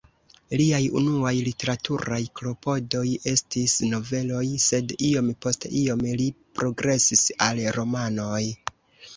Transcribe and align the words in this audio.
Liaj 0.59 0.77
unuaj 0.99 1.33
literaturaj 1.47 2.17
klopodoj 2.39 3.03
estis 3.33 3.75
noveloj, 3.91 4.43
sed 4.69 4.95
iom 5.11 5.31
post 5.47 5.69
iom 5.83 6.03
li 6.23 6.27
progresis 6.61 7.27
al 7.51 7.63
romanoj. 7.81 8.45